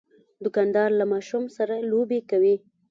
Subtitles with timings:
[0.43, 2.55] دوکاندار له ماشومان سره لوبې کوي.